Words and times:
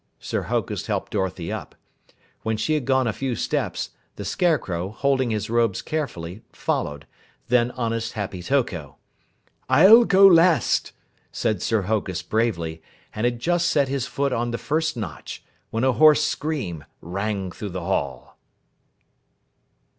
Sir 0.19 0.41
Hokus 0.49 0.87
helped 0.87 1.11
Dorothy 1.11 1.51
up. 1.51 1.75
When 2.41 2.57
she 2.57 2.73
had 2.73 2.85
gone 2.85 3.05
a 3.05 3.13
few 3.13 3.35
steps, 3.35 3.91
the 4.15 4.25
Scarecrow, 4.25 4.89
holding 4.89 5.29
his 5.29 5.47
robes 5.47 5.83
carefully, 5.83 6.41
followed, 6.51 7.05
then 7.49 7.69
honest 7.69 8.13
Happy 8.13 8.41
Toko. 8.41 8.97
"I'll 9.69 10.05
go 10.05 10.25
last," 10.25 10.91
said 11.31 11.61
Sir 11.61 11.83
Hokus 11.83 12.23
bravely, 12.23 12.81
and 13.13 13.25
had 13.25 13.37
just 13.37 13.67
set 13.67 13.89
his 13.89 14.07
foot 14.07 14.33
on 14.33 14.49
the 14.49 14.57
first 14.57 14.97
notch 14.97 15.43
when 15.69 15.83
a 15.83 15.91
hoarse 15.93 16.23
scream 16.23 16.83
rang 16.99 17.51
through 17.51 17.69
the 17.69 17.81
hall. 17.85 18.39